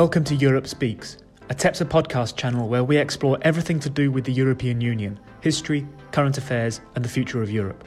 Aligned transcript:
Welcome 0.00 0.24
to 0.24 0.34
Europe 0.34 0.66
Speaks, 0.66 1.18
a 1.50 1.54
TEPSA 1.54 1.84
podcast 1.84 2.34
channel 2.34 2.70
where 2.70 2.82
we 2.82 2.96
explore 2.96 3.36
everything 3.42 3.78
to 3.80 3.90
do 3.90 4.10
with 4.10 4.24
the 4.24 4.32
European 4.32 4.80
Union, 4.80 5.20
history, 5.42 5.86
current 6.10 6.38
affairs, 6.38 6.80
and 6.94 7.04
the 7.04 7.08
future 7.10 7.42
of 7.42 7.50
Europe. 7.50 7.84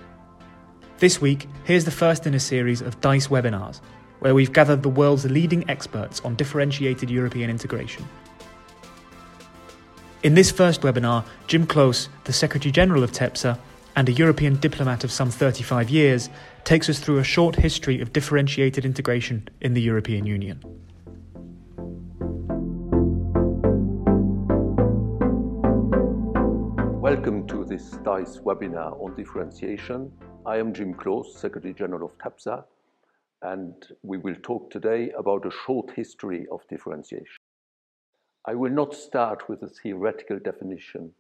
This 0.99 1.19
week, 1.19 1.47
here's 1.63 1.85
the 1.85 1.89
first 1.89 2.27
in 2.27 2.35
a 2.35 2.39
series 2.39 2.81
of 2.81 3.01
DICE 3.01 3.29
webinars, 3.29 3.81
where 4.19 4.35
we've 4.35 4.53
gathered 4.53 4.83
the 4.83 4.89
world's 4.89 5.25
leading 5.25 5.67
experts 5.67 6.19
on 6.19 6.35
differentiated 6.35 7.09
European 7.09 7.49
integration. 7.49 8.07
In 10.21 10.35
this 10.35 10.51
first 10.51 10.81
webinar, 10.81 11.25
Jim 11.47 11.65
Cloos, 11.65 12.09
the 12.25 12.31
Secretary 12.31 12.71
General 12.71 13.01
of 13.01 13.11
TEPSA 13.11 13.57
and 13.95 14.07
a 14.07 14.13
European 14.13 14.57
diplomat 14.57 15.03
of 15.03 15.11
some 15.11 15.31
35 15.31 15.89
years, 15.89 16.29
takes 16.63 16.89
us 16.89 16.99
through 16.99 17.17
a 17.17 17.23
short 17.23 17.55
history 17.55 18.01
of 18.01 18.13
differentiated 18.13 18.85
integration 18.85 19.49
in 19.61 19.73
the 19.73 19.81
European 19.81 20.27
Union. 20.27 20.63
This 27.83 27.97
DICE 27.97 28.37
webinar 28.45 28.97
on 29.03 29.13
differentiation. 29.15 30.09
I 30.45 30.55
am 30.55 30.73
Jim 30.73 30.93
Cloos, 30.93 31.35
Secretary 31.35 31.73
General 31.73 32.05
of 32.05 32.17
TEPSA, 32.17 32.63
and 33.41 33.73
we 34.03 34.17
will 34.17 34.37
talk 34.41 34.71
today 34.71 35.11
about 35.17 35.45
a 35.45 35.51
short 35.51 35.91
history 35.91 36.47
of 36.49 36.61
differentiation. 36.69 37.43
I 38.47 38.55
will 38.55 38.71
not 38.71 38.95
start 38.95 39.49
with 39.49 39.63
a 39.63 39.67
theoretical 39.67 40.39
definition 40.39 41.11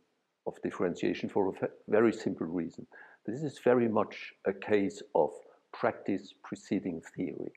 of 0.47 0.53
differentiation 0.63 1.27
for 1.27 1.49
a 1.49 1.67
very 1.89 2.13
simple 2.13 2.47
reason. 2.47 2.87
This 3.25 3.43
is 3.43 3.59
very 3.61 3.89
much 3.89 4.31
a 4.45 4.53
case 4.53 5.01
of 5.15 5.31
practice 5.73 6.33
preceding 6.45 7.01
theory. 7.13 7.51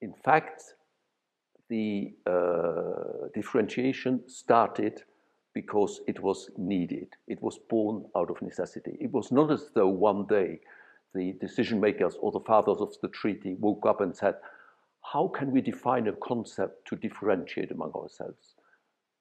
In 0.00 0.12
fact, 0.12 0.74
the 1.68 2.14
uh, 2.26 3.28
differentiation 3.32 4.28
started 4.28 5.04
because 5.54 6.00
it 6.06 6.20
was 6.20 6.50
needed. 6.56 7.08
It 7.26 7.42
was 7.42 7.58
born 7.58 8.04
out 8.16 8.30
of 8.30 8.40
necessity. 8.42 8.96
It 9.00 9.12
was 9.12 9.32
not 9.32 9.50
as 9.50 9.70
though 9.74 9.88
one 9.88 10.26
day 10.26 10.60
the 11.14 11.32
decision 11.40 11.80
makers 11.80 12.16
or 12.20 12.30
the 12.30 12.40
fathers 12.40 12.80
of 12.80 12.94
the 13.02 13.08
treaty 13.08 13.54
woke 13.54 13.84
up 13.86 14.00
and 14.00 14.16
said, 14.16 14.36
How 15.02 15.28
can 15.28 15.50
we 15.50 15.60
define 15.60 16.06
a 16.06 16.12
concept 16.12 16.86
to 16.88 16.96
differentiate 16.96 17.72
among 17.72 17.92
ourselves? 17.92 18.54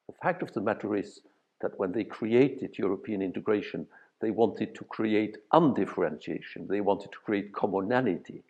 The 0.08 0.14
fact 0.22 0.44
of 0.44 0.54
the 0.54 0.62
matter 0.62 0.96
is 0.96 1.22
that 1.62 1.78
when 1.80 1.92
they 1.92 2.04
created 2.04 2.78
European 2.78 3.22
integration, 3.22 3.88
they 4.22 4.32
wanted 4.32 4.76
to 4.76 4.84
create 4.86 5.38
undifferentiation, 5.54 6.68
they 6.68 6.82
wanted 6.82 7.12
to 7.12 7.18
create 7.20 7.54
commonality. 7.54 8.44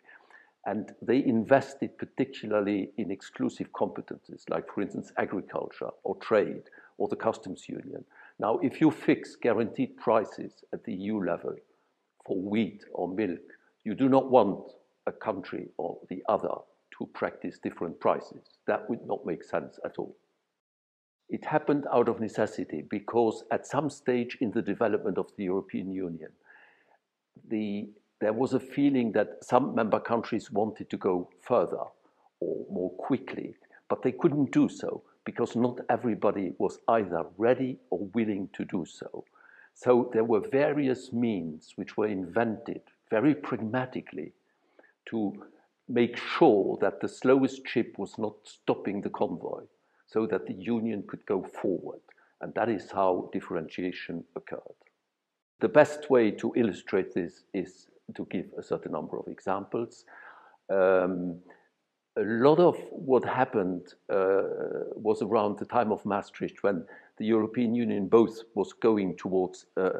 And 0.66 0.92
they 1.00 1.24
invested 1.24 1.96
particularly 1.96 2.90
in 2.98 3.10
exclusive 3.10 3.72
competences, 3.72 4.48
like, 4.50 4.70
for 4.72 4.82
instance, 4.82 5.10
agriculture 5.16 5.88
or 6.04 6.16
trade 6.16 6.64
or 7.00 7.08
the 7.08 7.16
customs 7.16 7.66
union. 7.66 8.04
Now, 8.38 8.58
if 8.62 8.80
you 8.80 8.90
fix 8.90 9.34
guaranteed 9.34 9.96
prices 9.96 10.52
at 10.72 10.84
the 10.84 10.92
EU 10.92 11.24
level 11.24 11.56
for 12.26 12.36
wheat 12.36 12.84
or 12.92 13.08
milk, 13.08 13.40
you 13.84 13.94
do 13.94 14.08
not 14.08 14.30
want 14.30 14.70
a 15.06 15.12
country 15.12 15.68
or 15.78 15.98
the 16.10 16.22
other 16.28 16.54
to 16.98 17.06
practice 17.14 17.58
different 17.58 17.98
prices. 17.98 18.44
That 18.66 18.88
would 18.90 19.06
not 19.06 19.24
make 19.24 19.42
sense 19.42 19.80
at 19.82 19.96
all. 19.96 20.14
It 21.30 21.42
happened 21.46 21.86
out 21.90 22.08
of 22.10 22.20
necessity 22.20 22.84
because 22.90 23.44
at 23.50 23.66
some 23.66 23.88
stage 23.88 24.36
in 24.42 24.50
the 24.50 24.60
development 24.60 25.16
of 25.16 25.30
the 25.38 25.44
European 25.44 25.90
Union, 25.90 26.30
the, 27.48 27.88
there 28.20 28.34
was 28.34 28.52
a 28.52 28.60
feeling 28.60 29.12
that 29.12 29.42
some 29.42 29.74
member 29.74 30.00
countries 30.00 30.50
wanted 30.50 30.90
to 30.90 30.98
go 30.98 31.30
further 31.40 31.84
or 32.40 32.66
more 32.70 32.90
quickly, 32.98 33.54
but 33.88 34.02
they 34.02 34.12
couldn't 34.12 34.52
do 34.52 34.68
so 34.68 35.02
because 35.24 35.56
not 35.56 35.78
everybody 35.88 36.52
was 36.58 36.78
either 36.88 37.24
ready 37.36 37.78
or 37.90 38.06
willing 38.14 38.48
to 38.54 38.64
do 38.64 38.84
so. 38.84 39.24
So 39.74 40.10
there 40.12 40.24
were 40.24 40.40
various 40.40 41.12
means 41.12 41.72
which 41.76 41.96
were 41.96 42.08
invented 42.08 42.82
very 43.10 43.34
pragmatically 43.34 44.32
to 45.06 45.32
make 45.88 46.16
sure 46.16 46.78
that 46.80 47.00
the 47.00 47.08
slowest 47.08 47.66
ship 47.66 47.94
was 47.98 48.16
not 48.18 48.34
stopping 48.44 49.00
the 49.00 49.10
convoy 49.10 49.62
so 50.06 50.26
that 50.26 50.46
the 50.46 50.54
union 50.54 51.04
could 51.06 51.24
go 51.26 51.42
forward. 51.42 52.00
And 52.40 52.54
that 52.54 52.68
is 52.68 52.90
how 52.90 53.28
differentiation 53.32 54.24
occurred. 54.36 54.80
The 55.60 55.68
best 55.68 56.08
way 56.08 56.30
to 56.32 56.52
illustrate 56.56 57.12
this 57.14 57.44
is 57.52 57.88
to 58.14 58.26
give 58.30 58.46
a 58.58 58.62
certain 58.62 58.92
number 58.92 59.18
of 59.18 59.28
examples. 59.28 60.04
Um, 60.70 61.38
a 62.20 62.24
lot 62.24 62.58
of 62.58 62.76
what 62.90 63.24
happened 63.24 63.94
uh, 64.10 64.42
was 64.94 65.22
around 65.22 65.58
the 65.58 65.64
time 65.64 65.90
of 65.90 66.04
Maastricht 66.04 66.62
when 66.62 66.84
the 67.16 67.24
European 67.24 67.74
Union 67.74 68.08
both 68.08 68.42
was 68.54 68.74
going 68.74 69.16
towards 69.16 69.66
uh, 69.78 69.90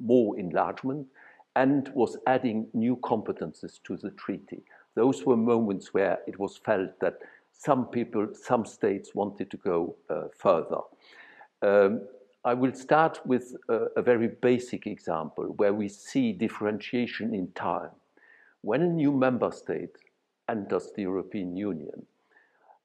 more 0.00 0.36
enlargement 0.38 1.06
and 1.54 1.88
was 1.94 2.16
adding 2.26 2.66
new 2.74 2.96
competences 2.96 3.80
to 3.84 3.96
the 3.96 4.10
treaty. 4.12 4.62
Those 4.96 5.24
were 5.24 5.36
moments 5.36 5.94
where 5.94 6.18
it 6.26 6.38
was 6.40 6.56
felt 6.56 6.98
that 7.00 7.18
some 7.52 7.86
people, 7.86 8.28
some 8.32 8.64
states 8.64 9.14
wanted 9.14 9.50
to 9.50 9.56
go 9.58 9.94
uh, 10.08 10.24
further. 10.36 10.80
Um, 11.62 12.02
I 12.44 12.54
will 12.54 12.72
start 12.72 13.20
with 13.24 13.54
a, 13.68 13.86
a 13.96 14.02
very 14.02 14.28
basic 14.28 14.86
example 14.86 15.44
where 15.56 15.74
we 15.74 15.88
see 15.88 16.32
differentiation 16.32 17.34
in 17.34 17.52
time. 17.52 17.90
When 18.62 18.82
a 18.82 18.88
new 18.88 19.12
member 19.12 19.52
state 19.52 19.96
enters 20.50 20.90
the 20.94 21.02
European 21.02 21.56
Union, 21.56 22.06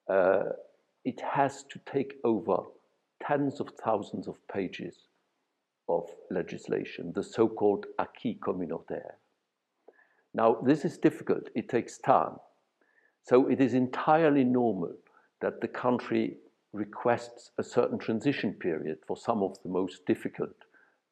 uh, 0.08 0.44
it 1.04 1.22
has 1.22 1.64
to 1.64 1.80
take 1.92 2.16
over 2.24 2.58
tens 3.26 3.60
of 3.60 3.70
thousands 3.84 4.28
of 4.28 4.36
pages 4.48 5.08
of 5.88 6.10
legislation, 6.32 7.12
the 7.14 7.24
so 7.24 7.48
called 7.48 7.86
acquis 8.00 8.38
communautaire. 8.40 9.16
Now, 10.34 10.58
this 10.66 10.84
is 10.84 10.98
difficult, 10.98 11.50
it 11.56 11.70
takes 11.70 11.98
time. 11.98 12.36
So, 13.24 13.48
it 13.48 13.62
is 13.62 13.74
entirely 13.74 14.44
normal 14.44 14.94
that 15.42 15.62
the 15.62 15.68
country 15.68 16.38
requests 16.74 17.52
a 17.58 17.64
certain 17.64 17.98
transition 17.98 18.54
period 18.54 18.98
for 19.08 19.16
some 19.16 19.42
of 19.42 19.58
the 19.64 19.70
most 19.70 20.06
difficult 20.06 20.56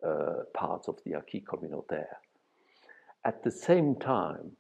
uh, 0.06 0.44
parts 0.54 0.88
of 0.88 1.00
the 1.06 1.14
acquis 1.14 1.44
communautaire. 1.46 2.18
At 3.26 3.44
the 3.44 3.52
same 3.52 3.96
time, 3.96 4.52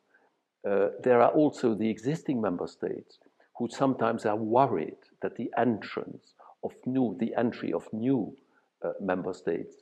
uh, 0.68 0.88
there 1.04 1.22
are 1.22 1.32
also 1.32 1.74
the 1.74 1.90
existing 1.90 2.42
member 2.42 2.68
states 2.68 3.20
who 3.58 3.68
sometimes 3.70 4.26
are 4.26 4.36
worried 4.36 4.98
that 5.22 5.36
the 5.36 5.52
entrance 5.58 6.34
of 6.64 6.72
new, 6.86 7.16
the 7.20 7.34
entry 7.38 7.74
of 7.74 7.92
new 7.92 8.36
uh, 8.84 8.92
member 9.02 9.34
states 9.34 9.76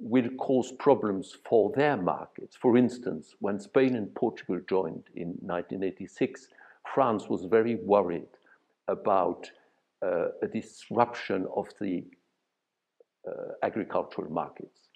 will 0.00 0.28
cause 0.38 0.72
problems 0.72 1.36
for 1.48 1.72
their 1.76 1.96
markets. 1.96 2.56
For 2.56 2.76
instance, 2.76 3.34
when 3.38 3.60
Spain 3.60 3.94
and 3.94 4.12
Portugal 4.14 4.60
joined 4.68 5.04
in 5.14 5.28
1986, 5.40 6.48
France 6.92 7.28
was 7.28 7.44
very 7.44 7.76
worried 7.76 8.28
about 8.88 9.50
uh, 10.02 10.26
a 10.42 10.48
disruption 10.48 11.46
of 11.54 11.68
the 11.80 12.04
uh, 13.26 13.52
agricultural 13.62 14.30
markets 14.30 14.88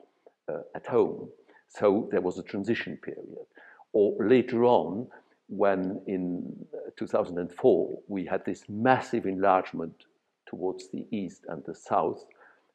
uh, 0.49 0.59
at 0.75 0.87
home. 0.87 1.29
So 1.69 2.09
there 2.11 2.21
was 2.21 2.39
a 2.39 2.43
transition 2.43 2.99
period. 3.03 3.47
Or 3.93 4.17
later 4.27 4.65
on, 4.65 5.07
when 5.49 6.01
in 6.07 6.67
uh, 6.75 6.91
2004 6.97 7.99
we 8.07 8.25
had 8.25 8.45
this 8.45 8.65
massive 8.69 9.27
enlargement 9.27 10.05
towards 10.47 10.89
the 10.89 11.07
east 11.11 11.45
and 11.49 11.63
the 11.65 11.75
south, 11.75 12.25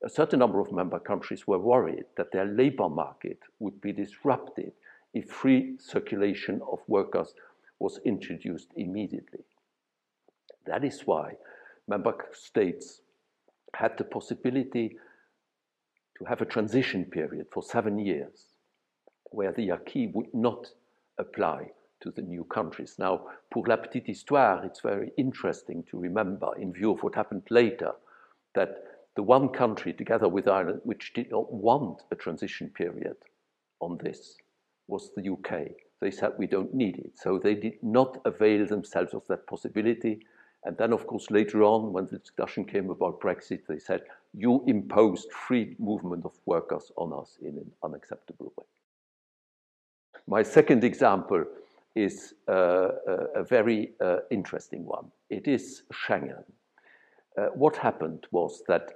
a 0.04 0.10
certain 0.10 0.40
number 0.40 0.60
of 0.60 0.72
member 0.72 1.00
countries 1.00 1.48
were 1.48 1.60
worried 1.60 2.06
that 2.18 2.32
their 2.32 2.46
labor 2.46 2.90
market 2.90 3.40
would 3.60 3.80
be 3.80 3.94
disrupted 3.94 4.74
if 5.14 5.30
free 5.30 5.76
circulation 5.80 6.62
of 6.70 6.80
workers 6.88 7.34
was 7.80 8.00
introduced 8.06 8.70
immediately. 8.76 9.44
That 10.66 10.84
is 10.84 11.02
why 11.06 11.34
member 11.88 12.14
states 12.34 13.02
had 13.76 13.98
the 13.98 14.04
possibility 14.04 14.98
to 16.18 16.26
have 16.26 16.42
a 16.42 16.46
transition 16.46 17.06
period 17.06 17.48
for 17.52 17.64
seven 17.64 17.98
years 18.00 18.48
where 19.32 19.52
the 19.52 19.72
acquis 19.72 20.08
would 20.14 20.34
not 20.34 20.68
apply 21.18 21.72
to 22.04 22.12
the 22.12 22.22
new 22.22 22.44
countries. 22.44 22.96
Now, 23.00 23.22
pour 23.52 23.66
la 23.68 23.78
petite 23.78 24.08
histoire, 24.08 24.64
it's 24.66 24.82
very 24.82 25.12
interesting 25.18 25.84
to 25.90 25.98
remember, 25.98 26.52
in 26.58 26.74
view 26.74 26.92
of 26.92 27.02
what 27.02 27.16
happened 27.16 27.44
later, 27.50 27.94
that 28.54 28.84
the 29.16 29.24
one 29.24 29.50
country, 29.50 29.94
together 29.94 30.28
with 30.28 30.48
Ireland, 30.48 30.82
which 30.84 31.14
did 31.14 31.32
not 31.32 31.52
want 31.52 32.02
a 32.12 32.16
transition 32.16 32.70
period 32.70 33.16
on 33.80 33.98
this 34.04 34.36
was 34.88 35.12
the 35.16 35.30
UK. 35.30 35.72
They 36.02 36.12
said 36.12 36.34
we 36.38 36.48
don't 36.48 36.74
need 36.74 36.98
it. 36.98 37.12
So 37.16 37.40
they 37.40 37.56
did 37.56 37.82
not 37.82 38.20
avail 38.26 38.66
themselves 38.66 39.14
of 39.14 39.26
that 39.28 39.48
possibility. 39.48 40.20
And 40.66 40.78
then, 40.78 40.94
of 40.94 41.08
course, 41.08 41.32
later 41.32 41.64
on, 41.64 41.94
when 41.94 42.08
the 42.08 42.18
discussion 42.18 42.66
came 42.66 42.90
about 42.90 43.22
Brexit, 43.22 43.62
they 43.68 43.80
said, 43.80 44.02
you 44.34 44.64
imposed 44.68 45.32
free 45.32 45.76
movement 45.80 46.26
of 46.26 46.34
workers 46.46 46.92
on 46.98 47.14
us 47.14 47.38
in 47.42 47.56
an 47.58 47.72
unacceptable 47.84 48.52
way. 48.58 48.66
My 50.28 50.42
second 50.42 50.84
example 50.84 51.46
is 51.96 52.34
uh, 52.50 52.90
a, 53.08 53.14
a, 53.36 53.44
very 53.44 53.92
uh, 54.02 54.18
interesting 54.32 54.86
one. 54.86 55.12
It 55.30 55.48
is 55.48 55.84
Schengen. 55.94 56.44
uh, 57.38 57.48
what 57.54 57.76
happened 57.76 58.26
was 58.32 58.64
that 58.68 58.94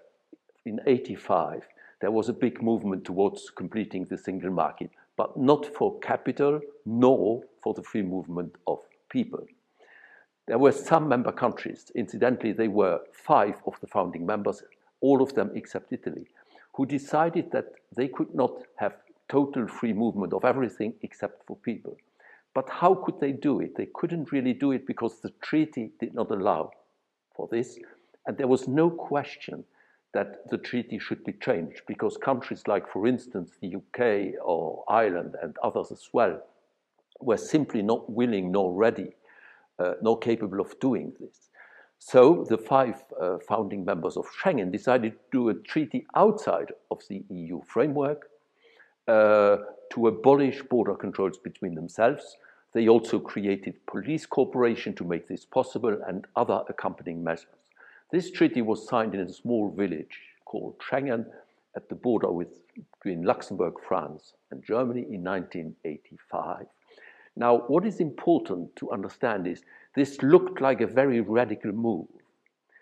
in 0.65 0.79
85, 0.85 1.67
there 2.01 2.11
was 2.11 2.29
a 2.29 2.33
big 2.33 2.61
movement 2.61 3.05
towards 3.05 3.49
completing 3.49 4.05
the 4.05 4.17
single 4.17 4.51
market, 4.51 4.91
but 5.15 5.37
not 5.37 5.65
for 5.65 5.99
capital 5.99 6.59
nor 6.85 7.43
for 7.61 7.73
the 7.73 7.83
free 7.83 8.03
movement 8.03 8.55
of 8.67 8.79
people. 9.09 9.43
There 10.47 10.57
were 10.57 10.71
some 10.71 11.07
member 11.07 11.31
countries, 11.31 11.91
incidentally, 11.95 12.53
they 12.53 12.67
were 12.67 13.01
five 13.11 13.55
of 13.65 13.79
the 13.81 13.87
founding 13.87 14.25
members, 14.25 14.63
all 15.01 15.21
of 15.21 15.33
them 15.33 15.51
except 15.55 15.91
Italy, 15.91 16.27
who 16.73 16.85
decided 16.85 17.51
that 17.51 17.73
they 17.95 18.07
could 18.07 18.33
not 18.33 18.53
have 18.77 18.93
total 19.27 19.67
free 19.67 19.93
movement 19.93 20.33
of 20.33 20.45
everything 20.45 20.93
except 21.01 21.45
for 21.45 21.57
people. 21.57 21.97
But 22.57 22.69
how 22.69 22.95
could 22.95 23.19
they 23.19 23.33
do 23.33 23.59
it? 23.59 23.75
They 23.77 23.87
couldn't 23.93 24.31
really 24.31 24.53
do 24.53 24.71
it 24.71 24.87
because 24.87 25.21
the 25.21 25.31
treaty 25.43 25.91
did 25.99 26.15
not 26.15 26.31
allow 26.31 26.71
for 27.35 27.47
this. 27.51 27.77
And 28.25 28.35
there 28.35 28.47
was 28.47 28.67
no 28.67 28.89
question 28.89 29.63
that 30.15 30.49
the 30.49 30.57
treaty 30.57 30.97
should 30.97 31.23
be 31.23 31.33
changed 31.33 31.81
because 31.87 32.17
countries 32.17 32.63
like, 32.65 32.91
for 32.91 33.05
instance, 33.05 33.51
the 33.61 33.75
UK 33.75 34.41
or 34.43 34.83
Ireland 34.89 35.35
and 35.43 35.55
others 35.61 35.91
as 35.91 36.09
well 36.11 36.41
were 37.19 37.37
simply 37.37 37.83
not 37.83 38.09
willing 38.09 38.51
nor 38.51 38.73
ready 38.73 39.11
uh, 39.77 39.93
nor 40.01 40.17
capable 40.17 40.59
of 40.59 40.79
doing 40.79 41.13
this. 41.19 41.51
So 41.99 42.43
the 42.49 42.57
five 42.57 43.03
uh, 43.21 43.37
founding 43.47 43.85
members 43.85 44.17
of 44.17 44.25
Schengen 44.41 44.71
decided 44.71 45.11
to 45.11 45.19
do 45.31 45.49
a 45.49 45.53
treaty 45.53 46.07
outside 46.15 46.71
of 46.89 47.03
the 47.07 47.23
EU 47.29 47.61
framework 47.67 48.31
uh, 49.07 49.57
to 49.91 50.07
abolish 50.07 50.63
border 50.63 50.95
controls 50.95 51.37
between 51.37 51.75
themselves. 51.75 52.35
They 52.77 52.89
also 52.89 53.17
created 53.17 53.83
police 53.87 54.27
cooperation 54.27 54.93
to 54.97 55.03
make 55.03 55.27
this 55.27 55.45
possible 55.45 55.99
and 56.07 56.27
other 56.35 56.61
accompanying 56.69 57.23
measures. 57.23 57.47
This 58.11 58.29
treaty 58.29 58.61
was 58.61 58.87
signed 58.87 59.15
in 59.15 59.21
a 59.21 59.33
small 59.33 59.71
village 59.71 60.19
called 60.45 60.77
Schengen 60.77 61.25
at 61.75 61.89
the 61.89 61.95
border 61.95 62.31
with, 62.31 62.49
between 62.93 63.23
Luxembourg, 63.23 63.73
France, 63.87 64.33
and 64.51 64.63
Germany 64.63 65.07
in 65.09 65.23
1985. 65.23 66.67
Now, 67.35 67.63
what 67.65 67.83
is 67.83 67.99
important 67.99 68.75
to 68.75 68.91
understand 68.91 69.47
is 69.47 69.63
this 69.95 70.21
looked 70.21 70.61
like 70.61 70.81
a 70.81 70.85
very 70.85 71.21
radical 71.21 71.71
move, 71.71 72.05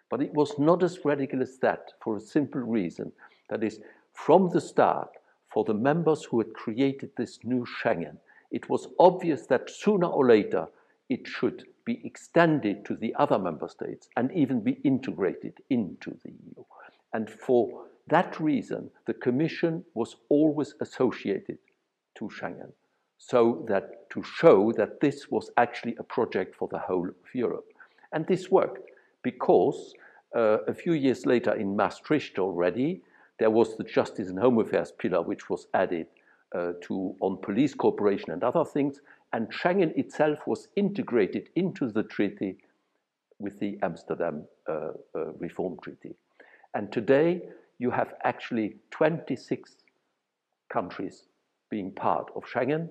but 0.09 0.21
it 0.21 0.33
was 0.33 0.59
not 0.59 0.83
as 0.83 1.05
radical 1.05 1.41
as 1.41 1.57
that 1.59 1.93
for 2.03 2.17
a 2.17 2.19
simple 2.35 2.59
reason. 2.59 3.13
That 3.49 3.63
is, 3.63 3.79
from 4.11 4.49
the 4.49 4.59
start, 4.59 5.11
for 5.53 5.63
the 5.63 5.73
members 5.73 6.25
who 6.25 6.39
had 6.39 6.53
created 6.53 7.11
this 7.15 7.39
new 7.45 7.65
Schengen, 7.65 8.17
it 8.55 8.69
was 8.69 8.87
obvious 8.99 9.47
that 9.47 9.69
sooner 9.69 10.07
or 10.07 10.25
later 10.25 10.65
it 11.09 11.27
should 11.27 11.65
be 11.83 11.99
extended 12.05 12.85
to 12.85 12.95
the 12.95 13.13
other 13.15 13.37
member 13.37 13.67
states 13.67 14.07
and 14.15 14.31
even 14.31 14.61
be 14.61 14.79
integrated 14.85 15.55
into 15.69 16.17
the 16.23 16.31
EU. 16.31 16.63
And 17.13 17.29
for 17.29 17.83
that 18.07 18.39
reason, 18.39 18.89
the 19.07 19.13
Commission 19.13 19.83
was 19.93 20.15
always 20.29 20.73
associated 20.79 21.57
to 22.15 22.29
Schengen, 22.29 22.71
so 23.17 23.65
that 23.67 24.09
to 24.11 24.23
show 24.23 24.71
that 24.71 25.01
this 25.01 25.29
was 25.29 25.51
actually 25.57 25.97
a 25.99 26.03
project 26.03 26.55
for 26.55 26.69
the 26.69 26.79
whole 26.79 27.09
of 27.09 27.35
Europe. 27.35 27.67
And 28.13 28.25
this 28.25 28.49
worked 28.49 28.89
because 29.21 29.93
uh, 30.33 30.59
a 30.65 30.73
few 30.73 30.93
years 30.93 31.25
later 31.25 31.53
in 31.53 31.75
Maastricht 31.75 32.39
already, 32.39 33.01
there 33.37 33.51
was 33.51 33.75
the 33.75 33.83
Justice 33.83 34.29
and 34.29 34.39
Home 34.39 34.59
Affairs 34.59 34.93
pillar, 34.93 35.21
which 35.21 35.49
was 35.49 35.67
added 35.73 36.07
to 36.81 37.15
on 37.21 37.37
police 37.41 37.73
cooperation 37.73 38.31
and 38.31 38.43
other 38.43 38.65
things, 38.65 39.01
and 39.33 39.51
Schengen 39.51 39.97
itself 39.97 40.39
was 40.47 40.67
integrated 40.75 41.49
into 41.55 41.89
the 41.89 42.03
treaty 42.03 42.57
with 43.39 43.59
the 43.59 43.77
Amsterdam 43.83 44.45
uh, 44.69 44.91
uh, 45.13 45.33
Reform 45.39 45.77
Treaty. 45.83 46.15
And 46.73 46.91
today 46.91 47.41
you 47.77 47.91
have 47.91 48.13
actually 48.23 48.77
26 48.91 49.75
countries 50.69 51.23
being 51.69 51.91
part 51.91 52.31
of 52.35 52.43
Schengen, 52.43 52.89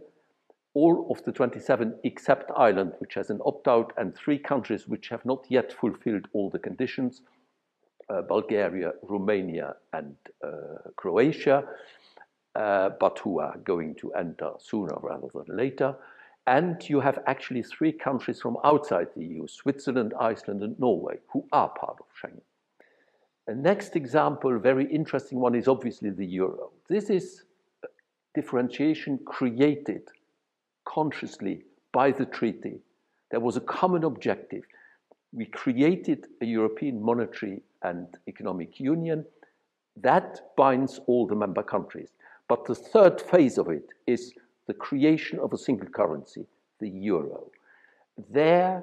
all 0.75 1.07
of 1.11 1.25
the 1.25 1.33
27 1.33 1.95
except 2.05 2.51
Ireland, 2.57 2.93
which 2.99 3.15
has 3.15 3.31
an 3.31 3.41
opt 3.47 3.69
out, 3.69 3.93
and 3.97 4.15
three 4.15 4.39
countries 4.39 4.89
which 4.89 5.09
have 5.09 5.25
not 5.25 5.45
yet 5.49 5.73
fulfilled 5.73 6.29
all 6.33 6.51
the 6.51 6.59
conditions 6.59 7.23
uh, 8.11 8.23
Bulgaria, 8.23 8.93
Romania, 9.03 9.77
and 9.93 10.15
uh, 10.43 10.91
Croatia, 10.97 11.65
uh, 12.55 12.91
but 13.01 13.19
who 13.19 13.41
are 13.41 13.57
going 13.65 13.95
to 13.97 14.13
enter 14.13 14.51
sooner 14.59 14.97
rather 15.01 15.29
than 15.35 15.57
later. 15.57 15.95
And 16.47 16.87
you 16.89 17.01
have 17.01 17.21
actually 17.27 17.63
three 17.63 17.93
countries 17.93 18.41
from 18.41 18.59
outside 18.65 19.09
the 19.17 19.25
EU, 19.25 19.47
Switzerland, 19.47 20.13
Iceland, 20.21 20.63
and 20.63 20.79
Norway, 20.79 21.19
who 21.33 21.47
are 21.53 21.71
part 21.71 21.97
of 22.01 22.07
Schengen. 22.21 22.43
The 23.47 23.55
next 23.55 23.97
example, 23.97 24.59
very 24.59 24.87
interesting 24.87 25.41
one, 25.41 25.55
is 25.55 25.69
obviously 25.69 26.11
the 26.11 26.27
euro. 26.27 26.71
This 26.89 27.11
is 27.11 27.45
differentiation 28.35 29.19
created 29.27 30.03
consciously 30.85 31.63
by 31.93 32.11
the 32.11 32.27
treaty. 32.27 32.81
There 33.31 33.41
was 33.41 33.57
a 33.57 33.61
common 33.61 34.05
objective. 34.05 34.65
We 35.33 35.47
created 35.47 36.27
a 36.41 36.47
European 36.47 37.03
monetary 37.03 37.63
and 37.83 38.07
economic 38.29 38.79
union 38.81 39.25
that 39.97 40.57
binds 40.57 41.01
all 41.07 41.27
the 41.27 41.37
member 41.37 41.63
countries. 41.63 42.11
But 42.49 42.67
the 42.67 42.75
third 42.75 43.21
phase 43.21 43.59
of 43.59 43.69
it 43.69 43.89
is 44.07 44.35
the 44.67 44.75
creation 44.75 45.39
of 45.39 45.53
a 45.53 45.59
single 45.59 45.89
currency, 45.89 46.47
the 46.81 46.89
euro. 46.89 47.51
There, 48.31 48.83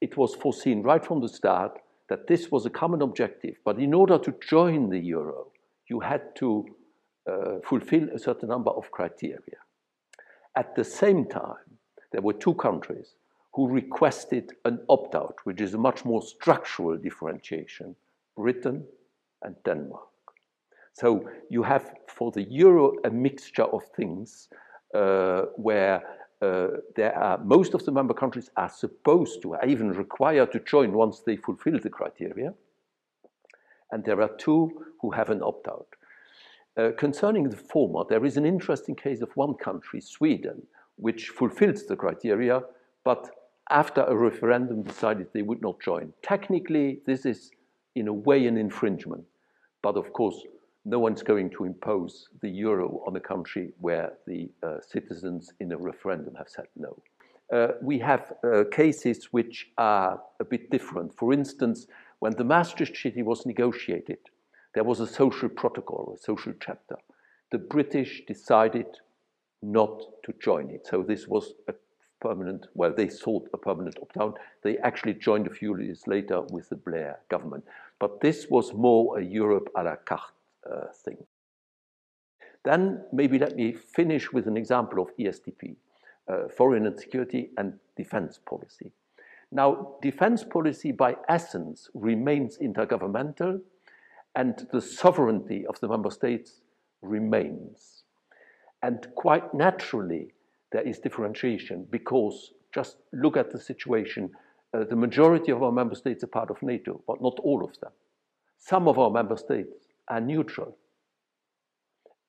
it 0.00 0.16
was 0.16 0.34
foreseen 0.34 0.82
right 0.82 1.04
from 1.04 1.20
the 1.20 1.28
start 1.28 1.78
that 2.08 2.26
this 2.26 2.50
was 2.50 2.66
a 2.66 2.70
common 2.70 3.02
objective, 3.02 3.56
but 3.64 3.78
in 3.78 3.94
order 3.94 4.18
to 4.18 4.34
join 4.46 4.90
the 4.90 4.98
euro, 4.98 5.46
you 5.88 6.00
had 6.00 6.34
to 6.36 6.66
uh, 7.30 7.58
fulfill 7.64 8.08
a 8.10 8.18
certain 8.18 8.48
number 8.48 8.70
of 8.70 8.90
criteria. 8.90 9.58
At 10.56 10.74
the 10.74 10.84
same 10.84 11.26
time, 11.26 11.78
there 12.12 12.22
were 12.22 12.34
two 12.34 12.54
countries 12.54 13.14
who 13.54 13.68
requested 13.68 14.52
an 14.64 14.80
opt 14.88 15.14
out, 15.14 15.36
which 15.44 15.60
is 15.60 15.74
a 15.74 15.78
much 15.78 16.04
more 16.04 16.22
structural 16.22 16.96
differentiation 16.96 17.96
Britain 18.36 18.84
and 19.42 19.54
Denmark. 19.64 20.08
So 20.94 21.28
you 21.50 21.62
have 21.64 21.92
for 22.06 22.30
the 22.30 22.44
euro 22.44 22.92
a 23.04 23.10
mixture 23.10 23.64
of 23.64 23.82
things 23.96 24.48
uh, 24.94 25.42
where 25.56 26.02
uh, 26.40 26.68
there 26.94 27.16
are 27.18 27.38
most 27.38 27.74
of 27.74 27.84
the 27.84 27.90
member 27.90 28.14
countries 28.14 28.50
are 28.56 28.68
supposed 28.68 29.42
to, 29.42 29.54
are 29.54 29.66
even 29.66 29.90
required 29.90 30.52
to 30.52 30.60
join 30.60 30.92
once 30.92 31.20
they 31.20 31.36
fulfill 31.36 31.78
the 31.80 31.90
criteria. 31.90 32.54
And 33.90 34.04
there 34.04 34.20
are 34.22 34.30
two 34.38 34.70
who 35.00 35.10
have 35.10 35.30
an 35.30 35.42
opt 35.42 35.68
out. 35.68 35.88
Uh, 36.76 36.90
concerning 36.96 37.48
the 37.48 37.56
former, 37.56 38.04
there 38.08 38.24
is 38.24 38.36
an 38.36 38.46
interesting 38.46 38.94
case 38.94 39.20
of 39.20 39.30
one 39.36 39.54
country, 39.54 40.00
Sweden, 40.00 40.62
which 40.96 41.28
fulfills 41.28 41.86
the 41.86 41.96
criteria, 41.96 42.62
but 43.04 43.30
after 43.70 44.02
a 44.02 44.14
referendum 44.14 44.82
decided 44.82 45.28
they 45.32 45.42
would 45.42 45.62
not 45.62 45.80
join. 45.80 46.12
Technically, 46.22 47.00
this 47.06 47.26
is 47.26 47.50
in 47.94 48.08
a 48.08 48.12
way 48.12 48.46
an 48.46 48.56
infringement, 48.56 49.24
but 49.82 49.96
of 49.96 50.12
course, 50.12 50.40
no 50.84 50.98
one's 50.98 51.22
going 51.22 51.50
to 51.50 51.64
impose 51.64 52.28
the 52.42 52.48
euro 52.48 53.02
on 53.06 53.16
a 53.16 53.20
country 53.20 53.72
where 53.80 54.12
the 54.26 54.50
uh, 54.62 54.76
citizens 54.86 55.52
in 55.60 55.72
a 55.72 55.76
referendum 55.76 56.34
have 56.34 56.48
said 56.48 56.66
no. 56.76 56.96
Uh, 57.52 57.68
we 57.82 57.98
have 57.98 58.32
uh, 58.42 58.64
cases 58.70 59.28
which 59.30 59.68
are 59.78 60.20
a 60.40 60.44
bit 60.44 60.70
different. 60.70 61.16
For 61.16 61.32
instance, 61.32 61.86
when 62.18 62.32
the 62.36 62.44
Maastricht 62.44 62.94
Treaty 62.94 63.22
was 63.22 63.46
negotiated, 63.46 64.18
there 64.74 64.84
was 64.84 65.00
a 65.00 65.06
social 65.06 65.48
protocol, 65.48 66.14
a 66.14 66.18
social 66.18 66.52
chapter. 66.60 66.96
The 67.52 67.58
British 67.58 68.22
decided 68.26 68.86
not 69.62 70.02
to 70.24 70.34
join 70.42 70.70
it. 70.70 70.86
So 70.86 71.02
this 71.02 71.26
was 71.28 71.54
a 71.68 71.74
permanent, 72.20 72.66
well, 72.74 72.92
they 72.94 73.08
sought 73.08 73.48
a 73.54 73.58
permanent 73.58 73.98
opt 74.02 74.16
out. 74.16 74.38
They 74.62 74.78
actually 74.78 75.14
joined 75.14 75.46
a 75.46 75.54
few 75.54 75.78
years 75.78 76.06
later 76.06 76.42
with 76.42 76.68
the 76.68 76.76
Blair 76.76 77.20
government. 77.30 77.64
But 77.98 78.20
this 78.20 78.48
was 78.50 78.74
more 78.74 79.18
a 79.18 79.24
Europe 79.24 79.68
a 79.76 79.84
la 79.84 79.96
carte 79.96 80.34
uh, 80.70 80.86
thing. 81.04 81.18
Then 82.64 83.04
maybe 83.12 83.38
let 83.38 83.56
me 83.56 83.72
finish 83.72 84.32
with 84.32 84.46
an 84.46 84.56
example 84.56 85.02
of 85.02 85.16
ESDP, 85.18 85.76
uh, 86.28 86.48
foreign 86.48 86.86
and 86.86 86.98
security 86.98 87.50
and 87.58 87.74
defense 87.96 88.40
policy. 88.48 88.92
Now, 89.52 89.96
defense 90.02 90.42
policy 90.42 90.90
by 90.90 91.16
essence 91.28 91.88
remains 91.94 92.58
intergovernmental 92.58 93.60
and 94.34 94.66
the 94.72 94.80
sovereignty 94.80 95.66
of 95.66 95.78
the 95.80 95.88
member 95.88 96.10
states 96.10 96.62
remains. 97.02 98.02
And 98.82 99.06
quite 99.14 99.54
naturally, 99.54 100.32
there 100.72 100.82
is 100.82 100.98
differentiation 100.98 101.86
because 101.90 102.52
just 102.74 102.96
look 103.12 103.36
at 103.36 103.52
the 103.52 103.60
situation. 103.60 104.30
Uh, 104.72 104.84
the 104.84 104.96
majority 104.96 105.52
of 105.52 105.62
our 105.62 105.70
member 105.70 105.94
states 105.94 106.24
are 106.24 106.28
part 106.28 106.50
of 106.50 106.60
NATO, 106.62 107.00
but 107.06 107.22
not 107.22 107.38
all 107.40 107.64
of 107.64 107.78
them. 107.80 107.92
Some 108.58 108.88
of 108.88 108.98
our 108.98 109.10
member 109.10 109.36
states 109.36 109.83
are 110.08 110.20
neutral. 110.20 110.76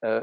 Uh, 0.05 0.22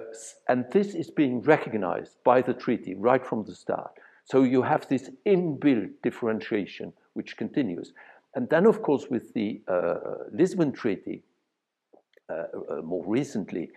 and 0.48 0.66
this 0.70 0.94
is 0.94 1.10
being 1.10 1.42
recognized 1.42 2.16
by 2.24 2.40
the 2.40 2.54
treaty 2.54 2.94
right 2.94 3.26
from 3.26 3.44
the 3.44 3.54
start. 3.54 3.92
So 4.24 4.42
you 4.42 4.62
have 4.62 4.86
this 4.88 5.10
inbuilt 5.26 5.90
differentiation 6.02 6.92
which 7.14 7.36
continues. 7.36 7.92
And 8.34 8.48
then, 8.48 8.66
of 8.66 8.82
course, 8.82 9.06
with 9.10 9.34
the 9.34 9.60
uh, 9.68 9.94
Lisbon 10.32 10.72
Treaty, 10.72 11.22
uh, 12.28 12.44
uh, 12.70 12.82
more 12.82 13.04
recently, 13.06 13.70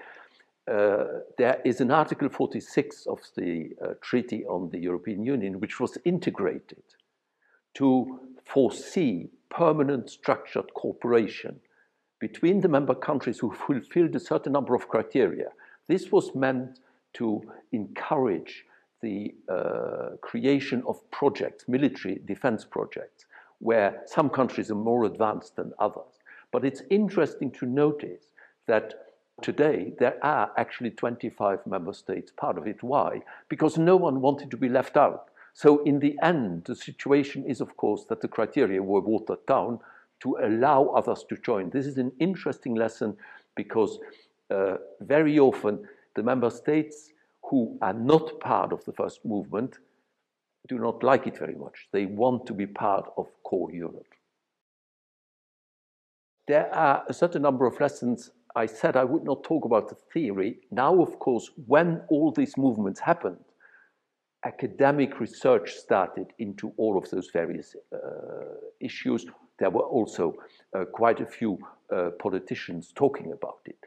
uh, 0.71 1.05
there 1.37 1.61
is 1.65 1.81
an 1.81 1.91
Article 1.91 2.29
46 2.29 3.05
of 3.07 3.19
the 3.35 3.71
uh, 3.83 3.93
Treaty 4.01 4.45
on 4.45 4.69
the 4.69 4.79
European 4.79 5.23
Union, 5.25 5.59
which 5.59 5.79
was 5.79 5.97
integrated 6.05 6.83
to 7.75 8.19
foresee 8.45 9.29
permanent 9.49 10.09
structured 10.09 10.73
cooperation 10.73 11.59
between 12.19 12.61
the 12.61 12.67
member 12.67 12.95
countries 12.95 13.39
who 13.39 13.51
fulfilled 13.67 14.15
a 14.15 14.19
certain 14.19 14.53
number 14.53 14.75
of 14.75 14.87
criteria. 14.87 15.49
This 15.87 16.11
was 16.11 16.33
meant 16.35 16.79
to 17.13 17.41
encourage 17.71 18.65
the 19.01 19.35
uh, 19.49 20.17
creation 20.21 20.83
of 20.87 20.99
projects, 21.11 21.65
military 21.67 22.21
defense 22.25 22.65
projects, 22.65 23.25
where 23.59 24.01
some 24.05 24.29
countries 24.29 24.71
are 24.71 24.75
more 24.75 25.05
advanced 25.05 25.55
than 25.55 25.73
others. 25.79 26.19
But 26.51 26.65
it's 26.65 26.81
interesting 26.89 27.51
to 27.51 27.65
notice 27.65 28.25
that 28.67 29.05
Today, 29.41 29.93
there 29.99 30.17
are 30.23 30.51
actually 30.57 30.91
25 30.91 31.67
member 31.67 31.93
states 31.93 32.31
part 32.31 32.57
of 32.57 32.67
it. 32.67 32.81
Why? 32.81 33.21
Because 33.49 33.77
no 33.77 33.97
one 33.97 34.21
wanted 34.21 34.49
to 34.51 34.57
be 34.57 34.69
left 34.69 34.95
out. 34.95 35.29
So, 35.53 35.83
in 35.83 35.99
the 35.99 36.17
end, 36.23 36.63
the 36.65 36.75
situation 36.75 37.45
is, 37.45 37.59
of 37.59 37.75
course, 37.75 38.05
that 38.05 38.21
the 38.21 38.29
criteria 38.29 38.81
were 38.81 39.01
watered 39.01 39.45
down 39.45 39.79
to 40.21 40.37
allow 40.43 40.85
others 40.87 41.25
to 41.29 41.37
join. 41.37 41.69
This 41.69 41.85
is 41.85 41.97
an 41.97 42.11
interesting 42.19 42.75
lesson 42.75 43.15
because 43.55 43.99
uh, 44.49 44.77
very 45.01 45.39
often 45.39 45.87
the 46.15 46.23
member 46.23 46.49
states 46.49 47.11
who 47.49 47.77
are 47.81 47.93
not 47.93 48.39
part 48.39 48.73
of 48.73 48.83
the 48.85 48.93
first 48.93 49.23
movement 49.25 49.79
do 50.67 50.79
not 50.79 51.03
like 51.03 51.27
it 51.27 51.37
very 51.37 51.55
much. 51.55 51.87
They 51.91 52.05
want 52.05 52.45
to 52.47 52.53
be 52.53 52.65
part 52.65 53.11
of 53.17 53.27
core 53.43 53.71
Europe. 53.71 54.07
There 56.47 56.73
are 56.73 57.03
a 57.07 57.13
certain 57.13 57.41
number 57.41 57.65
of 57.65 57.79
lessons 57.79 58.31
I 58.55 58.67
said 58.67 58.95
I 58.95 59.03
would 59.03 59.23
not 59.23 59.43
talk 59.43 59.65
about 59.65 59.89
the 59.89 59.97
theory. 60.13 60.59
Now, 60.71 61.01
of 61.01 61.19
course, 61.19 61.49
when 61.67 62.01
all 62.09 62.31
these 62.31 62.55
movements 62.55 62.99
happened, 63.01 63.43
academic 64.45 65.19
research 65.19 65.73
started 65.73 66.27
into 66.39 66.71
all 66.77 66.97
of 66.97 67.09
those 67.09 67.29
various 67.33 67.75
uh, 67.93 67.97
issues. 68.79 69.25
There 69.59 69.69
were 69.69 69.83
also 69.83 70.35
uh, 70.73 70.85
quite 70.85 71.21
a 71.21 71.25
few 71.25 71.59
uh, 71.93 72.09
politicians 72.19 72.91
talking 72.95 73.31
about 73.31 73.59
it. 73.65 73.77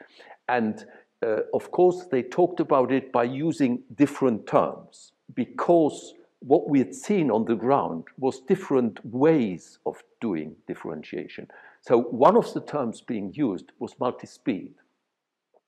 And 0.49 0.85
uh, 1.25 1.41
of 1.53 1.71
course, 1.71 2.07
they 2.11 2.23
talked 2.23 2.61
about 2.61 2.93
it 2.93 3.13
by 3.13 3.25
using 3.25 3.83
different 3.95 4.47
terms 4.47 5.13
because 5.35 6.15
what 6.41 6.69
we 6.69 6.79
had 6.79 6.95
seen 6.95 7.31
on 7.31 7.45
the 7.45 7.57
ground 7.57 8.05
was 8.19 8.41
different 8.41 9.05
ways 9.05 9.79
of 9.85 10.03
doing 10.21 10.55
differentiation. 10.67 11.49
So 11.83 11.99
one 12.01 12.37
of 12.37 12.53
the 12.55 12.61
terms 12.61 13.01
being 13.01 13.33
used 13.35 13.73
was 13.79 13.95
multi-speed, 13.99 14.75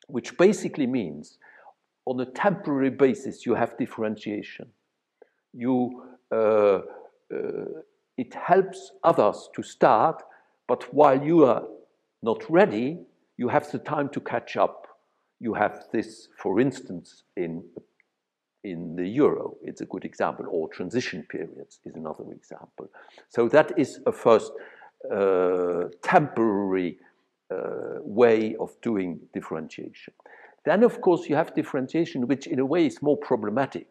which 0.06 0.36
basically 0.38 0.86
means 0.86 1.38
on 2.06 2.20
a 2.20 2.26
temporary 2.26 2.90
basis 2.90 3.44
you 3.44 3.54
have 3.54 3.76
differentiation. 3.76 4.68
You, 5.52 6.02
uh, 6.30 6.34
uh, 6.34 6.80
it 8.20 8.34
helps 8.34 8.92
others 9.02 9.48
to 9.54 9.62
start, 9.62 10.22
but 10.68 10.82
while 10.92 11.20
you 11.30 11.46
are 11.46 11.64
not 12.22 12.40
ready, 12.50 12.98
you 13.38 13.48
have 13.48 13.66
the 13.72 13.78
time 13.78 14.08
to 14.10 14.20
catch 14.20 14.56
up. 14.56 14.86
You 15.40 15.54
have 15.54 15.84
this, 15.90 16.28
for 16.42 16.60
instance, 16.60 17.24
in 17.36 17.64
in 18.62 18.94
the 18.94 19.08
euro. 19.08 19.54
It's 19.62 19.80
a 19.80 19.86
good 19.86 20.04
example, 20.04 20.44
or 20.50 20.68
transition 20.68 21.22
periods 21.30 21.80
is 21.86 21.94
another 21.96 22.26
example. 22.30 22.86
So 23.28 23.48
that 23.48 23.72
is 23.78 24.00
a 24.04 24.12
first 24.12 24.52
uh, 25.10 25.84
temporary 26.02 26.98
uh, 27.50 28.00
way 28.20 28.54
of 28.60 28.70
doing 28.82 29.18
differentiation. 29.32 30.12
Then, 30.66 30.84
of 30.84 31.00
course, 31.00 31.22
you 31.30 31.36
have 31.36 31.54
differentiation, 31.54 32.26
which 32.26 32.46
in 32.46 32.58
a 32.58 32.66
way 32.66 32.84
is 32.84 33.00
more 33.00 33.16
problematic, 33.16 33.86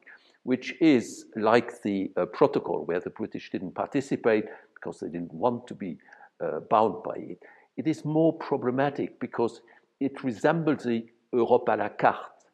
which 0.49 0.73
is 0.81 1.25
like 1.35 1.79
the 1.83 2.11
uh, 2.17 2.25
protocol 2.25 2.83
where 2.85 2.99
the 2.99 3.11
British 3.11 3.51
didn't 3.51 3.75
participate 3.75 4.45
because 4.73 4.99
they 4.99 5.07
didn't 5.07 5.31
want 5.31 5.67
to 5.67 5.75
be 5.75 5.95
uh, 6.43 6.59
bound 6.71 7.03
by 7.03 7.17
it. 7.17 7.39
It 7.77 7.85
is 7.85 8.03
more 8.03 8.33
problematic 8.33 9.19
because 9.19 9.61
it 9.99 10.23
resembles 10.23 10.85
the 10.85 11.05
Europe 11.31 11.67
à 11.67 11.77
la 11.77 11.89
carte, 11.89 12.45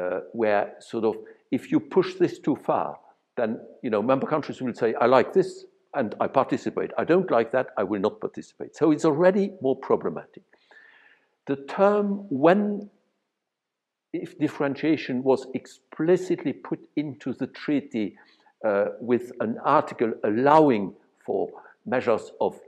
uh, 0.00 0.20
where 0.32 0.72
sort 0.80 1.04
of 1.04 1.14
if 1.50 1.70
you 1.70 1.78
push 1.78 2.14
this 2.14 2.38
too 2.38 2.56
far, 2.56 2.98
then 3.36 3.60
you 3.82 3.90
know 3.90 4.00
member 4.00 4.26
countries 4.26 4.62
will 4.62 4.72
say, 4.72 4.94
"I 4.94 5.04
like 5.04 5.34
this, 5.34 5.66
and 5.92 6.14
I 6.20 6.28
participate. 6.28 6.90
I 6.96 7.04
don't 7.04 7.30
like 7.30 7.52
that, 7.52 7.66
I 7.76 7.82
will 7.82 8.00
not 8.00 8.18
participate. 8.18 8.74
So 8.76 8.92
it's 8.92 9.04
already 9.04 9.52
more 9.60 9.76
problematic. 9.76 10.44
The 11.46 11.56
term 11.56 12.06
when 12.30 12.88
if 14.12 14.38
differentiation 14.38 15.22
was 15.22 15.46
explicitly 15.54 16.52
put 16.52 16.80
into 16.96 17.32
the 17.32 17.46
treaty 17.46 18.16
uh, 18.64 18.86
with 19.00 19.32
an 19.40 19.58
article 19.64 20.12
allowing 20.24 20.94
for 21.24 21.48
measures 21.86 22.32
of 22.40 22.58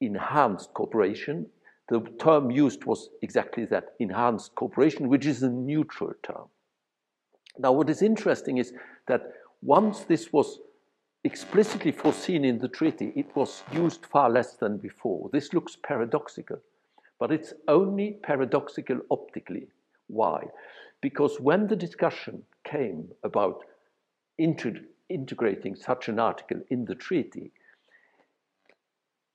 enhanced 0.00 0.72
cooperation, 0.74 1.46
the 1.88 2.00
term 2.18 2.50
used 2.50 2.84
was 2.84 3.10
exactly 3.22 3.64
that 3.66 3.94
enhanced 4.00 4.54
cooperation, 4.54 5.08
which 5.08 5.26
is 5.26 5.42
a 5.42 5.50
neutral 5.50 6.12
term. 6.22 6.48
Now, 7.58 7.72
what 7.72 7.88
is 7.88 8.02
interesting 8.02 8.58
is 8.58 8.72
that 9.06 9.32
once 9.62 10.00
this 10.00 10.32
was 10.32 10.60
explicitly 11.24 11.92
foreseen 11.92 12.44
in 12.44 12.58
the 12.58 12.68
treaty, 12.68 13.12
it 13.16 13.34
was 13.34 13.62
used 13.72 14.04
far 14.06 14.30
less 14.30 14.54
than 14.54 14.78
before. 14.78 15.30
This 15.32 15.52
looks 15.52 15.76
paradoxical, 15.76 16.58
but 17.18 17.32
it's 17.32 17.52
only 17.68 18.18
paradoxical 18.22 19.00
optically. 19.10 19.68
Why? 20.08 20.46
Because 21.00 21.40
when 21.40 21.66
the 21.66 21.76
discussion 21.76 22.42
came 22.64 23.08
about 23.22 23.64
integrating 24.38 25.76
such 25.76 26.08
an 26.08 26.18
article 26.18 26.60
in 26.70 26.84
the 26.84 26.94
treaty, 26.94 27.52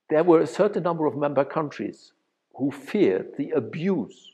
there 0.10 0.24
were 0.24 0.42
a 0.42 0.48
certain 0.48 0.84
number 0.84 1.06
of 1.06 1.16
member 1.16 1.46
countries 1.46 2.12
who 2.56 2.70
feared 2.72 3.38
the 3.38 3.52
abuse 3.52 4.32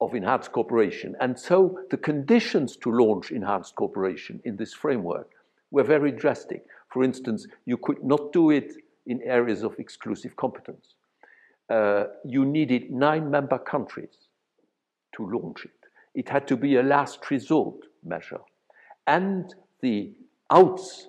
of 0.00 0.14
enhanced 0.14 0.52
cooperation. 0.52 1.14
And 1.20 1.38
so 1.38 1.78
the 1.90 1.96
conditions 1.96 2.76
to 2.78 2.90
launch 2.90 3.30
enhanced 3.30 3.76
cooperation 3.76 4.40
in 4.44 4.56
this 4.56 4.74
framework 4.74 5.30
were 5.70 5.84
very 5.84 6.10
drastic. 6.10 6.64
For 6.88 7.04
instance, 7.04 7.46
you 7.64 7.76
could 7.76 8.02
not 8.02 8.32
do 8.32 8.50
it 8.50 8.72
in 9.06 9.22
areas 9.22 9.62
of 9.62 9.78
exclusive 9.78 10.36
competence. 10.36 10.94
Uh, 11.70 12.04
you 12.24 12.44
needed 12.44 12.90
nine 12.90 13.30
member 13.30 13.58
countries 13.58 14.28
to 15.16 15.26
launch 15.30 15.64
it. 15.64 15.83
It 16.14 16.28
had 16.28 16.46
to 16.48 16.56
be 16.56 16.76
a 16.76 16.82
last 16.82 17.30
resort 17.30 17.76
measure. 18.04 18.40
And 19.06 19.54
the 19.80 20.12
outs 20.50 21.08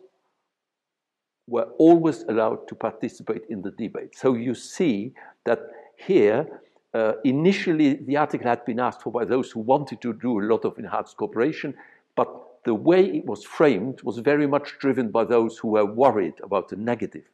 were 1.47 1.67
always 1.77 2.24
allowed 2.24 2.67
to 2.67 2.75
participate 2.75 3.43
in 3.50 3.62
the 3.62 3.71
debate. 3.71 4.17
So 4.17 4.33
you 4.33 4.55
see 4.55 5.13
that 5.45 5.59
here, 5.97 6.47
uh, 6.93 7.13
initially 7.24 7.93
the 7.93 8.17
article 8.17 8.47
had 8.47 8.65
been 8.65 8.79
asked 8.79 9.01
for 9.03 9.12
by 9.12 9.25
those 9.25 9.51
who 9.51 9.59
wanted 9.59 10.01
to 10.01 10.13
do 10.13 10.39
a 10.39 10.43
lot 10.43 10.65
of 10.65 10.77
enhanced 10.79 11.17
cooperation, 11.17 11.75
but 12.15 12.29
the 12.63 12.74
way 12.74 13.05
it 13.05 13.25
was 13.25 13.43
framed 13.43 14.01
was 14.01 14.17
very 14.17 14.47
much 14.47 14.79
driven 14.79 15.12
by 15.12 15.24
those 15.24 15.57
who 15.57 15.69
were 15.69 15.85
worried 15.85 16.33
about 16.43 16.67
the 16.69 16.75
negative 16.75 17.25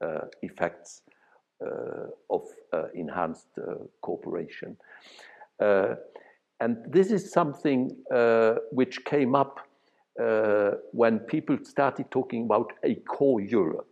uh, 0.00 0.22
effects 0.40 1.02
uh, 1.60 2.06
of 2.30 2.42
uh, 2.72 2.84
enhanced 2.94 3.48
uh, 3.58 3.74
cooperation. 4.00 4.76
Uh, 6.62 6.64
and 6.64 6.76
this 6.88 7.10
is 7.10 7.30
something 7.30 7.96
uh, 8.14 8.54
which 8.70 9.04
came 9.04 9.34
up 9.34 9.60
when 10.92 11.18
people 11.20 11.56
started 11.64 12.10
talking 12.10 12.44
about 12.44 12.72
a 12.84 12.94
core 13.08 13.40
Europe. 13.40 13.88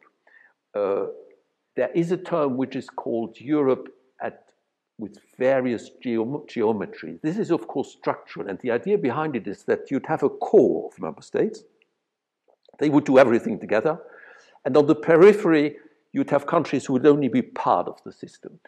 there 1.77 1.91
is 1.95 2.13
a 2.13 2.17
term 2.17 2.57
which 2.57 2.77
is 2.77 2.89
called 2.91 3.41
Europe 3.41 3.89
at 4.21 4.53
with 4.99 5.19
various 5.39 5.91
geom. 6.05 7.21
This 7.23 7.39
is, 7.39 7.51
of 7.51 7.67
course, 7.67 7.91
structural, 7.93 8.49
and 8.51 8.59
the 8.59 8.71
idea 8.71 8.99
behind 8.99 9.35
it 9.35 9.47
is 9.47 9.65
that 9.65 9.91
you'd 9.91 10.07
have 10.07 10.23
a 10.23 10.29
core 10.29 10.91
of 10.93 11.01
member 11.01 11.23
states. 11.23 11.65
They 12.79 12.91
would 12.91 13.07
do 13.07 13.19
everything 13.19 13.59
together. 13.59 13.99
And 14.65 14.77
on 14.77 14.87
the 14.87 14.95
periphery, 14.95 15.77
you'd 16.13 16.31
have 16.31 16.47
countries 16.47 16.85
who 16.85 16.93
would 16.93 17.07
only 17.07 17.29
be 17.29 17.43
part 17.43 17.89
of 17.89 17.97
the 18.05 18.13
system. 18.13 18.61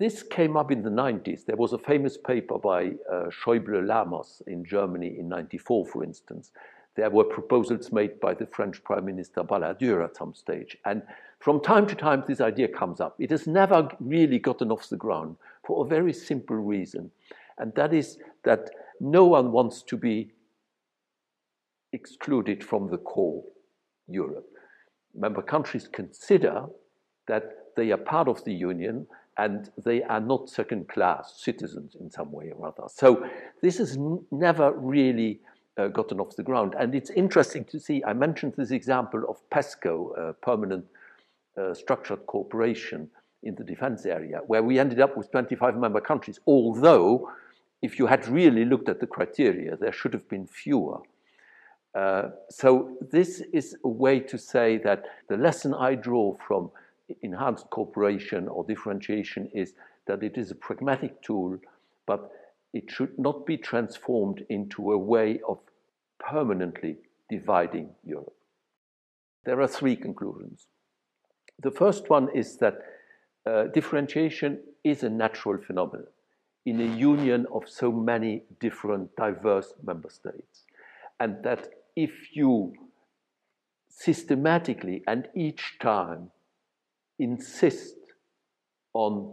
This 0.00 0.22
came 0.22 0.56
up 0.56 0.70
in 0.70 0.82
the 0.82 0.88
90s. 0.88 1.44
There 1.44 1.56
was 1.56 1.74
a 1.74 1.78
famous 1.78 2.16
paper 2.16 2.56
by 2.56 2.92
uh, 3.12 3.26
Schäuble 3.28 3.84
Lamers 3.84 4.40
in 4.46 4.64
Germany 4.64 5.18
in 5.18 5.28
94, 5.28 5.84
for 5.84 6.02
instance. 6.02 6.52
There 6.96 7.10
were 7.10 7.24
proposals 7.24 7.92
made 7.92 8.18
by 8.18 8.32
the 8.32 8.46
French 8.46 8.82
Prime 8.82 9.04
Minister 9.04 9.42
Balladur 9.42 10.02
at 10.02 10.16
some 10.16 10.34
stage. 10.34 10.78
And 10.86 11.02
from 11.38 11.60
time 11.60 11.86
to 11.86 11.94
time, 11.94 12.24
this 12.26 12.40
idea 12.40 12.68
comes 12.68 12.98
up. 12.98 13.14
It 13.18 13.30
has 13.30 13.46
never 13.46 13.90
really 14.00 14.38
gotten 14.38 14.72
off 14.72 14.88
the 14.88 14.96
ground 14.96 15.36
for 15.66 15.84
a 15.84 15.88
very 15.88 16.14
simple 16.14 16.56
reason, 16.56 17.10
and 17.58 17.74
that 17.74 17.92
is 17.92 18.16
that 18.44 18.70
no 19.00 19.26
one 19.26 19.52
wants 19.52 19.82
to 19.82 19.98
be 19.98 20.32
excluded 21.92 22.64
from 22.64 22.90
the 22.90 22.96
core 22.96 23.44
Europe. 24.08 24.48
Member 25.14 25.42
countries 25.42 25.86
consider 25.92 26.64
that 27.28 27.74
they 27.76 27.90
are 27.92 27.98
part 27.98 28.28
of 28.28 28.42
the 28.44 28.54
Union 28.54 29.06
and 29.40 29.70
they 29.82 30.02
are 30.02 30.20
not 30.20 30.50
second 30.50 30.86
class 30.88 31.34
citizens 31.38 31.96
in 31.98 32.10
some 32.10 32.30
way 32.30 32.52
or 32.54 32.68
other. 32.68 32.86
So 32.88 33.26
this 33.62 33.78
has 33.78 33.96
never 34.30 34.72
really 34.72 35.40
uh, 35.78 35.88
gotten 35.88 36.20
off 36.20 36.36
the 36.36 36.42
ground. 36.42 36.74
And 36.78 36.94
it's 36.94 37.08
interesting 37.10 37.64
to 37.72 37.80
see, 37.80 38.04
I 38.04 38.12
mentioned 38.12 38.52
this 38.56 38.70
example 38.70 39.22
of 39.30 39.36
PESCO, 39.50 39.94
a 40.18 40.32
permanent 40.34 40.84
uh, 41.56 41.72
structured 41.72 42.26
cooperation 42.26 43.08
in 43.42 43.54
the 43.54 43.64
defense 43.64 44.04
area, 44.04 44.40
where 44.46 44.62
we 44.62 44.78
ended 44.78 45.00
up 45.00 45.16
with 45.16 45.30
25 45.30 45.74
member 45.76 46.02
countries, 46.02 46.38
although 46.46 47.30
if 47.80 47.98
you 47.98 48.06
had 48.06 48.28
really 48.28 48.66
looked 48.66 48.90
at 48.90 49.00
the 49.00 49.06
criteria, 49.06 49.74
there 49.78 49.92
should 49.92 50.12
have 50.12 50.28
been 50.28 50.46
fewer. 50.46 50.98
Uh, 51.94 52.24
so 52.50 52.98
this 53.10 53.42
is 53.54 53.74
a 53.84 53.88
way 53.88 54.20
to 54.20 54.36
say 54.36 54.76
that 54.76 55.06
the 55.28 55.36
lesson 55.38 55.72
I 55.72 55.94
draw 55.94 56.36
from 56.46 56.70
enhanced 57.22 57.70
cooperation 57.70 58.48
or 58.48 58.64
differentiation 58.64 59.50
is 59.54 59.74
that 60.06 60.22
it 60.22 60.36
is 60.36 60.50
a 60.50 60.54
pragmatic 60.54 61.22
tool, 61.22 61.58
but 62.06 62.30
it 62.72 62.90
should 62.90 63.18
not 63.18 63.46
be 63.46 63.56
transformed 63.56 64.44
into 64.48 64.92
a 64.92 64.98
way 64.98 65.40
of 65.48 65.58
permanently 66.18 66.96
dividing 67.28 67.90
Europe. 68.04 68.34
There 69.44 69.60
are 69.60 69.68
three 69.68 69.96
conclusions. 69.96 70.66
The 71.62 71.70
first 71.70 72.10
one 72.10 72.28
is 72.34 72.56
that 72.58 72.78
uh, 73.46 73.64
differentiation 73.64 74.60
is 74.84 75.02
a 75.02 75.10
natural 75.10 75.58
phenomenon 75.58 76.06
in 76.66 76.80
a 76.80 76.96
union 76.96 77.46
of 77.52 77.68
so 77.68 77.90
many 77.90 78.42
different, 78.60 79.14
diverse 79.16 79.72
member 79.82 80.10
states, 80.10 80.64
and 81.18 81.42
that 81.42 81.68
if 81.96 82.36
you 82.36 82.74
systematically 83.88 85.02
and 85.06 85.28
each 85.34 85.76
time 85.80 86.30
insist 87.20 87.96
on 88.94 89.32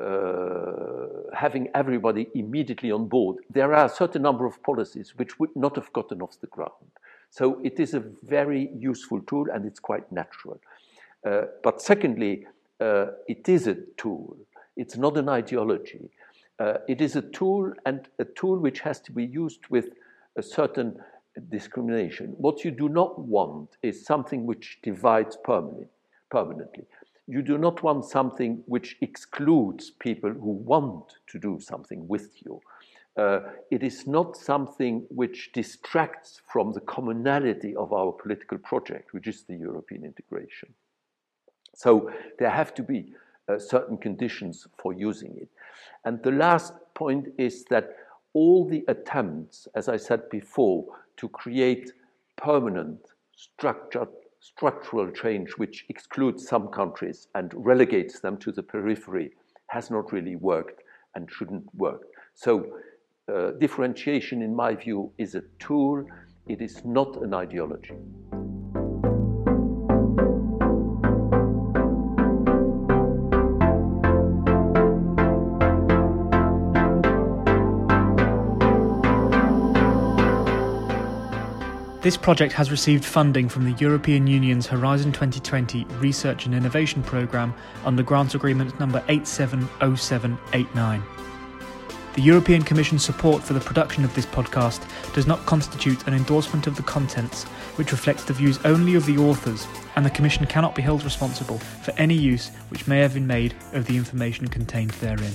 uh, 0.00 1.32
having 1.32 1.68
everybody 1.74 2.28
immediately 2.34 2.90
on 2.90 3.06
board, 3.08 3.36
there 3.50 3.74
are 3.74 3.86
a 3.86 3.88
certain 3.88 4.22
number 4.22 4.46
of 4.46 4.62
policies 4.62 5.14
which 5.16 5.38
would 5.38 5.54
not 5.54 5.76
have 5.76 5.92
gotten 5.92 6.20
off 6.22 6.38
the 6.40 6.46
ground. 6.48 6.90
So 7.30 7.60
it 7.64 7.80
is 7.80 7.94
a 7.94 8.02
very 8.22 8.70
useful 8.76 9.20
tool 9.22 9.46
and 9.52 9.64
it's 9.64 9.80
quite 9.80 10.10
natural. 10.12 10.60
Uh, 11.24 11.42
but 11.62 11.80
secondly, 11.80 12.46
uh, 12.80 13.06
it 13.28 13.48
is 13.48 13.66
a 13.66 13.76
tool. 13.96 14.36
It's 14.76 14.96
not 14.96 15.16
an 15.16 15.28
ideology. 15.28 16.10
Uh, 16.58 16.74
it 16.88 17.00
is 17.00 17.16
a 17.16 17.22
tool 17.22 17.72
and 17.86 18.08
a 18.18 18.24
tool 18.24 18.58
which 18.58 18.80
has 18.80 19.00
to 19.00 19.12
be 19.12 19.24
used 19.24 19.60
with 19.70 19.86
a 20.36 20.42
certain 20.42 20.96
discrimination. 21.50 22.34
What 22.36 22.64
you 22.64 22.70
do 22.70 22.88
not 22.88 23.18
want 23.18 23.70
is 23.82 24.04
something 24.04 24.46
which 24.46 24.78
divides 24.82 25.36
permanently. 25.44 25.86
permanently 26.30 26.86
you 27.26 27.42
do 27.42 27.56
not 27.58 27.82
want 27.82 28.04
something 28.04 28.62
which 28.66 28.96
excludes 29.00 29.90
people 29.90 30.30
who 30.30 30.50
want 30.50 31.14
to 31.28 31.38
do 31.38 31.58
something 31.60 32.06
with 32.06 32.30
you. 32.44 32.60
Uh, 33.16 33.40
it 33.70 33.82
is 33.82 34.06
not 34.06 34.36
something 34.36 35.06
which 35.08 35.52
distracts 35.52 36.40
from 36.52 36.72
the 36.72 36.80
commonality 36.80 37.74
of 37.76 37.92
our 37.92 38.12
political 38.12 38.58
project, 38.58 39.14
which 39.14 39.28
is 39.28 39.44
the 39.44 39.54
European 39.54 40.04
integration. 40.04 40.68
So 41.74 42.10
there 42.38 42.50
have 42.50 42.74
to 42.74 42.82
be 42.82 43.12
uh, 43.48 43.58
certain 43.58 43.96
conditions 43.96 44.66
for 44.78 44.92
using 44.92 45.36
it. 45.36 45.48
And 46.04 46.22
the 46.22 46.32
last 46.32 46.72
point 46.94 47.28
is 47.38 47.64
that 47.66 47.96
all 48.32 48.68
the 48.68 48.84
attempts, 48.88 49.68
as 49.74 49.88
I 49.88 49.96
said 49.96 50.28
before, 50.28 50.84
to 51.18 51.28
create 51.28 51.92
permanent, 52.36 52.98
structured 53.36 54.08
structural 54.44 55.10
change 55.10 55.52
which 55.56 55.86
excludes 55.88 56.46
some 56.46 56.68
countries 56.68 57.28
and 57.34 57.50
relegates 57.56 58.20
them 58.20 58.36
to 58.36 58.52
the 58.52 58.62
periphery 58.62 59.30
has 59.68 59.90
not 59.90 60.12
really 60.12 60.36
worked 60.36 60.82
and 61.14 61.30
shouldn't 61.30 61.64
work. 61.74 62.02
So, 62.34 62.66
uh, 63.32 63.52
differentiation, 63.52 64.42
in 64.42 64.54
my 64.54 64.74
view, 64.74 65.10
is 65.16 65.34
a 65.34 65.42
tool, 65.58 66.04
it 66.46 66.60
is 66.60 66.84
not 66.84 67.22
an 67.22 67.32
ideology. 67.32 67.94
This 82.04 82.16
project 82.18 82.52
has 82.52 82.70
received 82.70 83.02
funding 83.02 83.48
from 83.48 83.64
the 83.64 83.72
European 83.78 84.26
Union's 84.26 84.66
Horizon 84.66 85.10
2020 85.10 85.86
Research 86.00 86.44
and 86.44 86.54
Innovation 86.54 87.02
Programme 87.02 87.54
under 87.82 88.02
Grant 88.02 88.34
Agreement 88.34 88.78
number 88.78 89.02
870789. 89.08 91.02
The 92.12 92.20
European 92.20 92.60
Commission's 92.60 93.02
support 93.02 93.42
for 93.42 93.54
the 93.54 93.60
production 93.60 94.04
of 94.04 94.14
this 94.14 94.26
podcast 94.26 94.86
does 95.14 95.26
not 95.26 95.46
constitute 95.46 96.06
an 96.06 96.12
endorsement 96.12 96.66
of 96.66 96.76
the 96.76 96.82
contents, 96.82 97.44
which 97.76 97.90
reflects 97.90 98.24
the 98.24 98.34
views 98.34 98.58
only 98.66 98.96
of 98.96 99.06
the 99.06 99.16
authors, 99.16 99.66
and 99.96 100.04
the 100.04 100.10
Commission 100.10 100.44
cannot 100.44 100.74
be 100.74 100.82
held 100.82 101.04
responsible 101.04 101.56
for 101.58 101.92
any 101.92 102.12
use 102.12 102.50
which 102.68 102.86
may 102.86 102.98
have 102.98 103.14
been 103.14 103.26
made 103.26 103.54
of 103.72 103.86
the 103.86 103.96
information 103.96 104.46
contained 104.46 104.90
therein. 104.90 105.32